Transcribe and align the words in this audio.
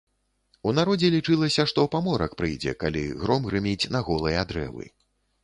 У 0.69 0.71
народзе 0.77 1.11
лічылася, 1.15 1.65
што 1.73 1.85
паморак 1.97 2.31
прыйдзе, 2.41 2.75
калі 2.85 3.05
гром 3.21 3.47
грыміць 3.51 3.89
на 3.99 4.03
голыя 4.11 4.49
дрэвы. 4.55 4.91